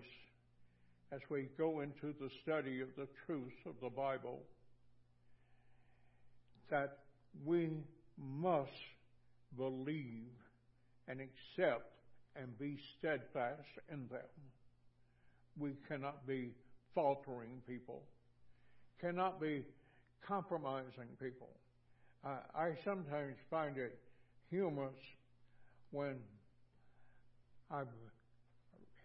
[1.11, 4.41] as we go into the study of the truths of the Bible
[6.69, 6.99] that
[7.45, 7.69] we
[8.17, 8.71] must
[9.57, 10.31] believe
[11.07, 11.91] and accept
[12.35, 14.21] and be steadfast in them.
[15.57, 16.51] We cannot be
[16.93, 18.03] faltering people,
[18.99, 19.65] cannot be
[20.25, 21.49] compromising people.
[22.23, 23.99] I sometimes find it
[24.49, 24.95] humorous
[25.91, 26.15] when
[27.71, 27.83] I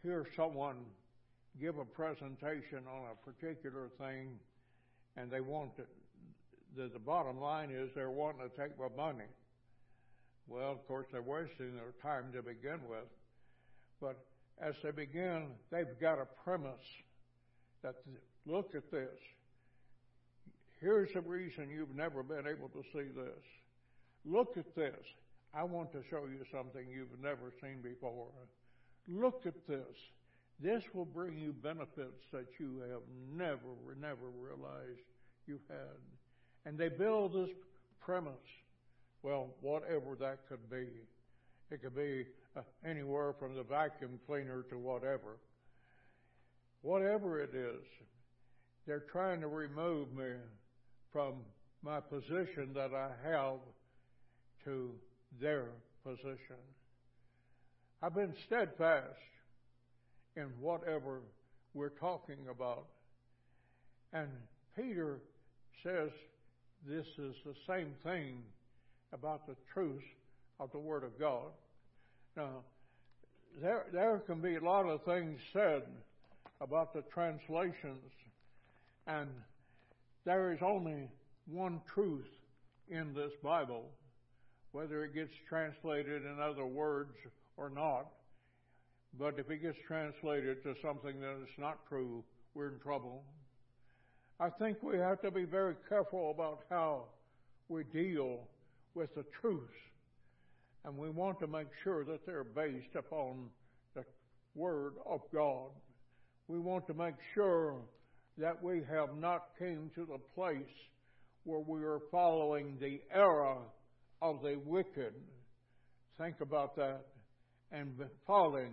[0.02, 0.76] hear someone
[1.61, 4.38] give a presentation on a particular thing
[5.16, 5.82] and they want to,
[6.76, 9.28] the, the bottom line is they're wanting to take my money.
[10.46, 13.08] Well, of course, they're wasting their time to begin with.
[14.00, 14.18] But
[14.61, 16.72] as they begin, they've got a premise
[17.82, 17.96] that
[18.46, 19.18] look at this.
[20.80, 23.44] Here's the reason you've never been able to see this.
[24.24, 24.96] Look at this.
[25.53, 28.28] I want to show you something you've never seen before.
[29.09, 29.96] Look at this.
[30.61, 35.01] This will bring you benefits that you have never, never realized
[35.46, 35.98] you had.
[36.66, 37.51] And they build this
[38.01, 38.32] premise.
[39.22, 40.86] Well, whatever that could be.
[41.70, 42.26] It could be
[42.57, 45.38] uh, anywhere from the vacuum cleaner to whatever.
[46.82, 47.84] Whatever it is,
[48.86, 50.32] they're trying to remove me
[51.12, 51.34] from
[51.82, 53.61] my position that I have
[54.64, 54.92] to
[55.39, 55.66] their
[56.05, 56.57] position.
[58.03, 59.07] I've been steadfast
[60.37, 61.20] in whatever
[61.74, 62.87] we're talking about.
[64.12, 64.28] And
[64.74, 65.18] Peter
[65.83, 66.11] says
[66.87, 68.43] this is the same thing
[69.12, 70.03] about the truth
[70.59, 71.51] of the Word of God.
[72.37, 72.64] Now,
[73.61, 75.83] there, there can be a lot of things said
[76.61, 78.12] about the translations,
[79.07, 79.28] and
[80.24, 81.09] there is only
[81.47, 82.28] one truth
[82.89, 83.85] in this Bible,
[84.73, 87.16] whether it gets translated in other words
[87.57, 88.07] or not.
[89.18, 92.23] But if it gets translated to something that is not true,
[92.55, 93.25] we're in trouble.
[94.39, 97.05] I think we have to be very careful about how
[97.68, 98.41] we deal
[98.95, 99.73] with the truths.
[100.85, 103.51] And we want to make sure that they're based upon
[103.95, 104.05] the
[104.55, 105.71] Word of God.
[106.49, 107.77] We want to make sure
[108.39, 110.62] that we have not came to the place
[111.45, 113.59] where we are following the error
[114.23, 115.14] of the wicked.
[116.18, 117.07] Think about that.
[117.73, 117.97] And
[118.27, 118.73] falling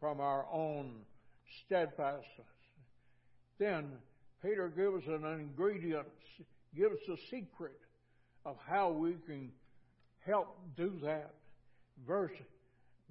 [0.00, 0.92] from our own
[1.64, 2.26] steadfastness.
[3.58, 3.92] Then
[4.42, 6.08] Peter gives an ingredient,
[6.76, 7.78] gives the secret
[8.44, 9.52] of how we can
[10.26, 11.34] help do that.
[12.06, 12.32] Verse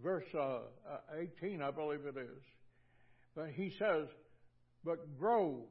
[0.04, 0.60] verse uh,
[0.90, 2.44] uh, 18, I believe it is.
[3.36, 4.08] But he says,
[4.84, 5.64] "But grow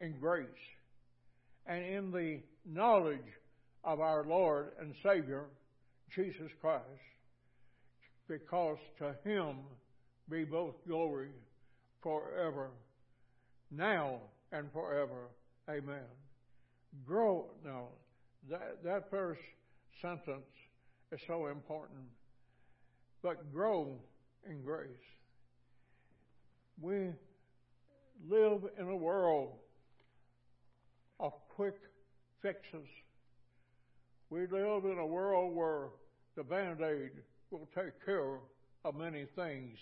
[0.00, 0.48] in grace
[1.66, 3.20] and in the knowledge
[3.84, 5.44] of our Lord and Savior
[6.14, 6.84] Jesus Christ,
[8.28, 9.56] because to Him
[10.30, 11.30] be both glory
[12.02, 12.70] forever,
[13.70, 14.20] now
[14.52, 15.28] and forever.
[15.68, 16.04] Amen.
[17.06, 17.88] Grow now.
[18.50, 19.40] That that first
[20.00, 20.44] sentence
[21.12, 22.06] is so important.
[23.22, 23.96] But grow
[24.48, 24.88] in grace.
[26.80, 27.12] We
[28.28, 29.52] live in a world
[31.20, 31.76] of quick
[32.42, 32.88] fixes.
[34.34, 35.90] We live in a world where
[36.34, 37.12] the band aid
[37.52, 38.40] will take care
[38.84, 39.78] of many things,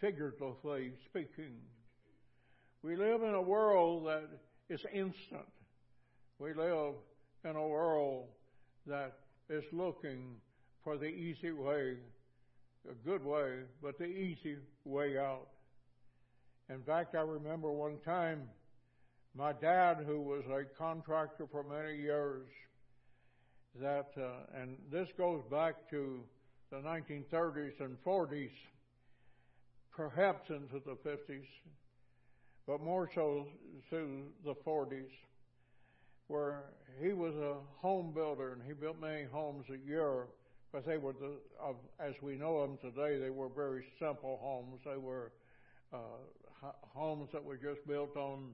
[0.00, 1.54] figuratively speaking.
[2.82, 4.24] We live in a world that
[4.68, 5.46] is instant.
[6.40, 6.94] We live
[7.44, 8.26] in a world
[8.88, 9.12] that
[9.48, 10.38] is looking
[10.82, 11.94] for the easy way,
[12.90, 15.46] a good way, but the easy way out.
[16.68, 18.48] In fact, I remember one time
[19.36, 22.48] my dad, who was a contractor for many years,
[23.80, 26.20] that, uh, and this goes back to
[26.70, 28.50] the 1930s and 40s,
[29.94, 31.46] perhaps into the 50s,
[32.66, 33.46] but more so
[33.90, 35.10] to the 40s,
[36.28, 36.64] where
[37.00, 40.26] he was a home builder and he built many homes a year.
[40.72, 44.80] But they were, the, of, as we know them today, they were very simple homes.
[44.84, 45.30] They were
[45.92, 48.50] uh, homes that were just built on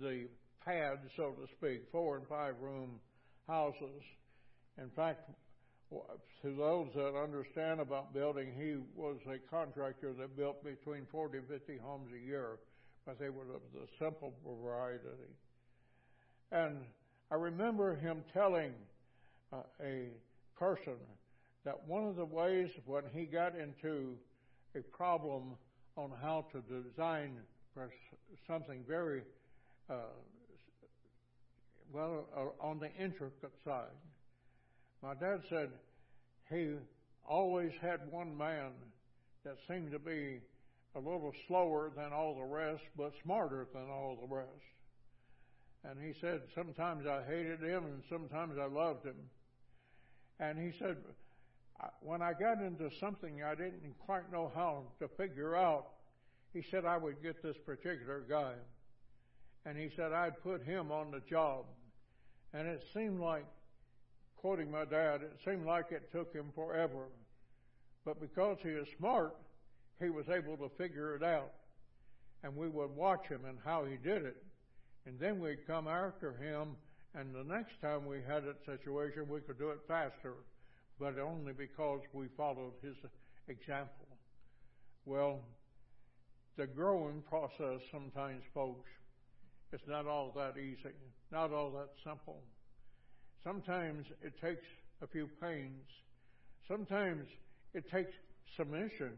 [0.00, 0.26] the
[0.64, 3.00] pad, so to speak, four and five room
[3.46, 4.02] houses.
[4.78, 5.30] In fact,
[5.90, 11.48] to those that understand about building, he was a contractor that built between 40 and
[11.48, 12.58] 50 homes a year,
[13.06, 15.04] but they were of the simple variety.
[16.52, 16.78] And
[17.30, 18.72] I remember him telling
[19.52, 20.08] uh, a
[20.58, 20.96] person
[21.64, 24.16] that one of the ways when he got into
[24.74, 25.56] a problem
[25.96, 27.36] on how to design
[28.46, 29.22] something very
[29.88, 29.94] uh,
[31.92, 33.86] well uh, on the intricate side,
[35.02, 35.70] my dad said
[36.50, 36.74] he
[37.28, 38.70] always had one man
[39.44, 40.40] that seemed to be
[40.94, 44.48] a little slower than all the rest, but smarter than all the rest.
[45.84, 49.16] And he said, sometimes I hated him and sometimes I loved him.
[50.38, 50.96] And he said,
[52.00, 55.86] when I got into something I didn't quite know how to figure out,
[56.52, 58.54] he said I would get this particular guy.
[59.64, 61.64] And he said I'd put him on the job.
[62.52, 63.46] And it seemed like
[64.40, 67.08] quoting my dad, it seemed like it took him forever.
[68.04, 69.36] But because he is smart,
[70.00, 71.52] he was able to figure it out.
[72.42, 74.42] And we would watch him and how he did it.
[75.06, 76.76] And then we'd come after him,
[77.14, 80.34] and the next time we had a situation, we could do it faster,
[80.98, 82.96] but only because we followed his
[83.48, 84.06] example.
[85.04, 85.40] Well,
[86.56, 88.88] the growing process sometimes, folks,
[89.72, 90.94] is not all that easy,
[91.30, 92.40] not all that simple.
[93.42, 94.66] Sometimes it takes
[95.02, 95.86] a few pains.
[96.68, 97.26] Sometimes
[97.74, 98.12] it takes
[98.56, 99.12] submission.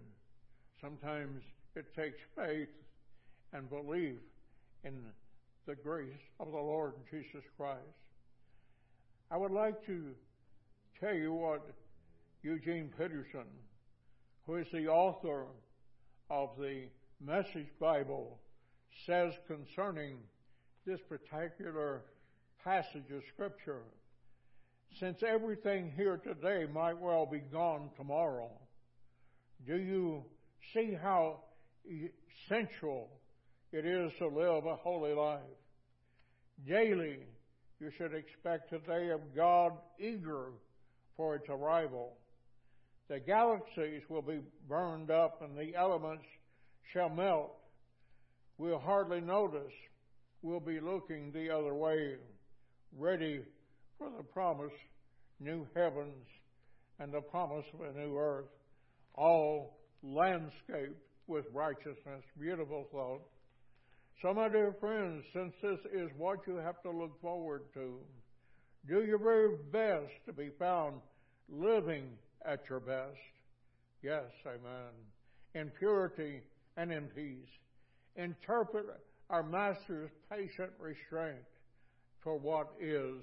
[0.81, 1.43] Sometimes
[1.75, 2.69] it takes faith
[3.53, 4.21] and belief
[4.85, 4.95] in
[5.67, 7.79] the grace of the Lord Jesus Christ.
[9.31, 10.11] I would like to
[11.01, 11.67] tell you what
[12.43, 13.47] Eugene Peterson,
[14.47, 15.47] who is the author
[16.31, 16.85] of the
[17.25, 18.39] Message Bible,
[19.07, 20.17] says concerning
[20.85, 22.03] this particular
[22.65, 23.83] passage of Scripture
[24.99, 28.51] since everything here today might well be gone tomorrow,
[29.67, 30.25] do you
[30.75, 31.41] see how
[31.87, 33.09] essential
[33.73, 35.41] it is to live a holy life?
[36.67, 37.21] Daily,
[37.81, 40.51] you should expect a day of God eager
[41.17, 42.17] for its arrival.
[43.09, 46.25] The galaxies will be burned up and the elements
[46.93, 47.53] shall melt.
[48.59, 49.73] We'll hardly notice.
[50.43, 52.17] We'll be looking the other way,
[52.97, 53.43] ready
[53.99, 54.73] for the promise,
[55.41, 56.27] new heavens
[56.99, 58.47] and the promise of a new earth,
[59.15, 62.23] all landscaped with righteousness.
[62.39, 63.23] Beautiful thought.
[64.21, 67.99] So, my dear friends, since this is what you have to look forward to,
[68.89, 71.01] do your very best to be found
[71.49, 72.09] living
[72.45, 73.19] at your best.
[74.03, 74.93] Yes, amen.
[75.55, 76.41] In purity
[76.77, 77.49] and in peace.
[78.17, 78.87] Interpret
[79.31, 81.45] our Master's patient restraint
[82.23, 83.23] for what is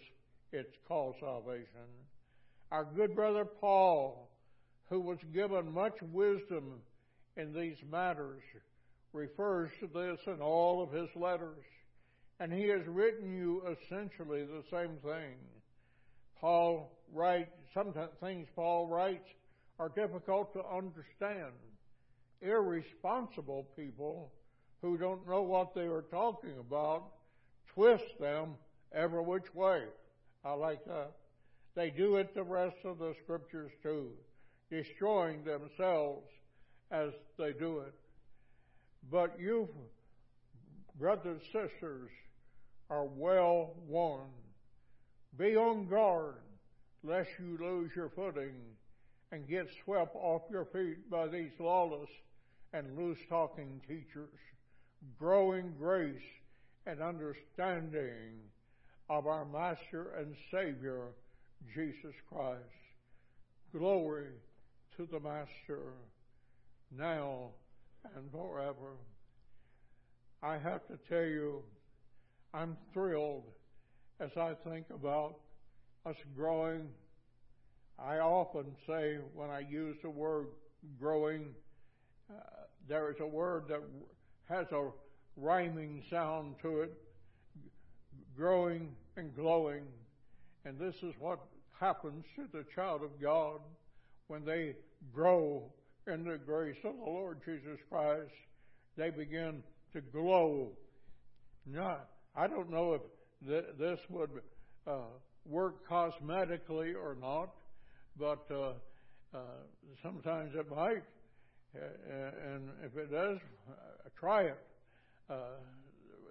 [0.51, 1.87] it's called salvation.
[2.71, 4.29] Our good brother Paul,
[4.89, 6.81] who was given much wisdom
[7.37, 8.41] in these matters,
[9.13, 11.63] refers to this in all of his letters.
[12.39, 15.35] And he has written you essentially the same thing.
[16.39, 19.27] Paul writes, some things Paul writes
[19.77, 21.53] are difficult to understand.
[22.41, 24.31] Irresponsible people
[24.81, 27.03] who don't know what they are talking about
[27.73, 28.55] twist them
[28.93, 29.83] every which way.
[30.43, 31.11] I like that.
[31.75, 34.11] They do it the rest of the scriptures too,
[34.69, 36.27] destroying themselves
[36.91, 37.93] as they do it.
[39.11, 39.69] But you,
[40.99, 42.09] brothers and sisters,
[42.89, 44.31] are well warned.
[45.37, 46.35] Be on guard
[47.03, 48.55] lest you lose your footing
[49.31, 52.09] and get swept off your feet by these lawless
[52.73, 54.39] and loose talking teachers.
[55.17, 56.15] Growing grace
[56.85, 58.39] and understanding
[59.09, 61.07] of our Master and Savior,
[61.73, 62.59] Jesus Christ.
[63.75, 64.27] Glory
[64.97, 65.93] to the Master
[66.95, 67.49] now
[68.15, 68.97] and forever.
[70.43, 71.63] I have to tell you,
[72.53, 73.45] I'm thrilled
[74.19, 75.35] as I think about
[76.05, 76.87] us growing.
[77.97, 80.47] I often say when I use the word
[80.99, 81.47] growing,
[82.29, 82.41] uh,
[82.87, 83.81] there is a word that
[84.47, 84.89] has a
[85.35, 86.93] rhyming sound to it
[88.35, 89.83] growing and glowing.
[90.65, 91.39] And this is what
[91.79, 93.59] happens to the child of God
[94.27, 94.75] when they
[95.13, 95.63] grow
[96.07, 98.31] in the grace of the Lord Jesus Christ.
[98.97, 99.63] They begin
[99.93, 100.69] to glow.
[101.65, 101.99] Now,
[102.35, 103.01] I don't know if
[103.47, 104.29] th- this would
[104.85, 104.97] uh,
[105.45, 107.49] work cosmetically or not,
[108.17, 108.73] but uh,
[109.33, 109.39] uh,
[110.03, 111.03] sometimes it might.
[111.73, 113.37] and if it does,
[113.69, 114.59] uh, try it.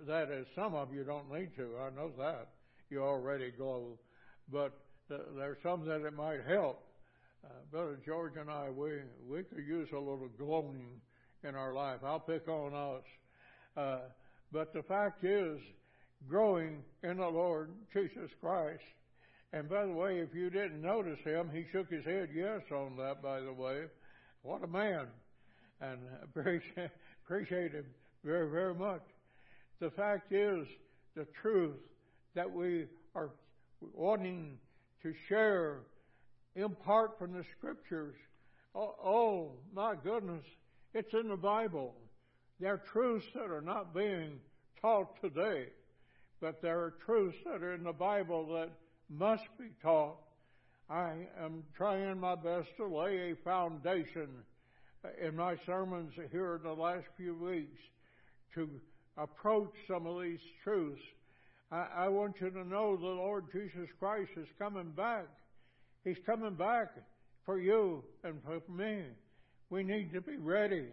[0.06, 1.76] That is, some of you don't need to.
[1.80, 2.48] I know that.
[2.90, 3.98] You already glow.
[4.50, 4.72] But
[5.08, 6.82] th- there's some that it might help.
[7.44, 11.00] Uh, Brother George and I, we, we could use a little glowing
[11.44, 12.00] in our life.
[12.04, 13.04] I'll pick on us.
[13.76, 13.98] Uh,
[14.52, 15.58] but the fact is,
[16.26, 18.82] growing in the Lord Jesus Christ.
[19.52, 22.96] And by the way, if you didn't notice him, he shook his head yes on
[22.96, 23.84] that, by the way.
[24.42, 25.06] What a man.
[25.80, 26.90] And appreciate,
[27.24, 27.86] appreciate him
[28.24, 29.02] very, very much.
[29.80, 30.66] The fact is,
[31.14, 31.76] the truth
[32.34, 33.30] that we are
[33.92, 34.58] wanting
[35.02, 35.80] to share,
[36.56, 38.16] impart from the scriptures.
[38.74, 40.44] Oh, oh, my goodness,
[40.94, 41.94] it's in the Bible.
[42.60, 44.40] There are truths that are not being
[44.80, 45.66] taught today,
[46.40, 48.70] but there are truths that are in the Bible that
[49.08, 50.16] must be taught.
[50.90, 54.28] I am trying my best to lay a foundation
[55.22, 57.80] in my sermons here in the last few weeks
[58.54, 58.68] to
[59.18, 61.02] approach some of these truths.
[61.70, 65.26] I, I want you to know the Lord Jesus Christ is coming back.
[66.04, 66.88] He's coming back
[67.44, 69.02] for you and for me.
[69.70, 70.86] We need to be ready.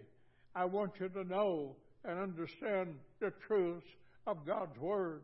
[0.55, 3.85] I want you to know and understand the truths
[4.27, 5.21] of God's Word.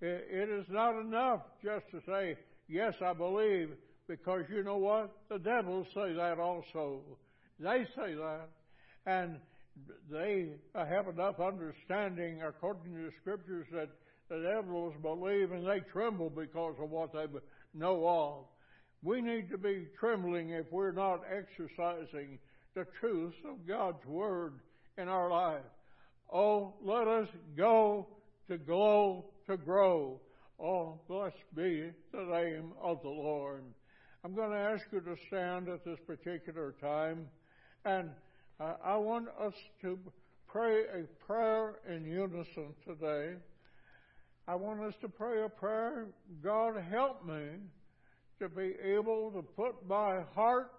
[0.00, 2.36] It is not enough just to say,
[2.68, 3.70] yes, I believe,
[4.06, 5.10] because you know what?
[5.28, 7.00] The devils say that also.
[7.58, 8.48] They say that.
[9.06, 9.36] And
[10.10, 13.88] they have enough understanding according to the scriptures that
[14.28, 17.26] the devils believe and they tremble because of what they
[17.74, 18.44] know of.
[19.02, 22.38] We need to be trembling if we're not exercising
[22.74, 24.60] the truths of God's Word
[24.96, 25.64] in our life.
[26.32, 28.06] Oh, let us go
[28.48, 30.20] to glow, to grow.
[30.60, 33.62] Oh, blessed be the name of the Lord.
[34.24, 37.28] I'm going to ask you to stand at this particular time
[37.84, 38.10] and
[38.60, 39.96] I want us to
[40.48, 43.34] pray a prayer in unison today.
[44.48, 46.06] I want us to pray a prayer
[46.42, 47.50] God, help me
[48.40, 50.72] to be able to put my heart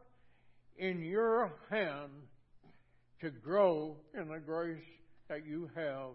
[0.78, 2.10] in your hand
[3.22, 4.84] to grow in the grace
[5.30, 6.10] that you have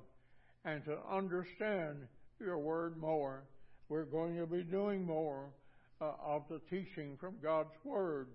[0.66, 1.96] and to understand
[2.40, 3.44] your word more.
[3.88, 5.50] We're going to be doing more
[6.00, 8.28] uh, of the teaching from God's word.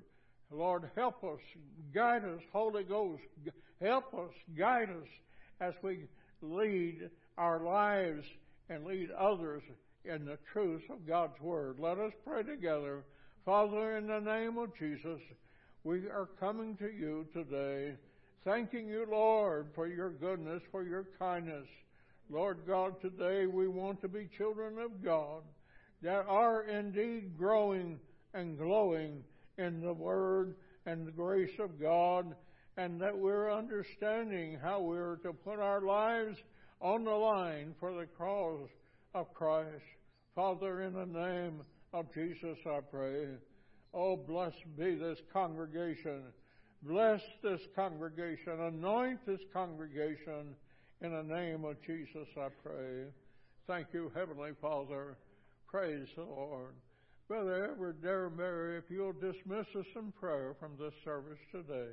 [0.51, 1.39] Lord, help us,
[1.93, 3.21] guide us, Holy Ghost,
[3.81, 5.07] help us, guide us
[5.61, 6.05] as we
[6.41, 8.26] lead our lives
[8.69, 9.61] and lead others
[10.05, 11.77] in the truth of God's Word.
[11.80, 13.03] Let us pray together.
[13.45, 15.19] Father, in the name of Jesus,
[15.84, 17.93] we are coming to you today,
[18.43, 21.67] thanking you, Lord, for your goodness, for your kindness.
[22.30, 25.41] Lord God, today we want to be children of God
[26.01, 27.99] that are indeed growing
[28.34, 29.23] and glowing
[29.60, 30.56] in the Word
[30.86, 32.36] and the grace of God,
[32.77, 36.38] and that we're understanding how we're to put our lives
[36.81, 38.69] on the line for the cause
[39.14, 39.84] of Christ.
[40.34, 41.61] Father, in the name
[41.94, 43.27] of Jesus, I pray.
[43.94, 46.22] Oh, blessed be this congregation.
[46.84, 48.61] Bless this congregation.
[48.61, 50.56] Anoint this congregation.
[51.02, 53.06] In the name of Jesus, I pray.
[53.68, 55.18] Thank you, Heavenly Father.
[55.68, 56.73] Praise the Lord.
[57.30, 61.91] Brother Edward Derberry, if you'll dismiss us in prayer from this service today.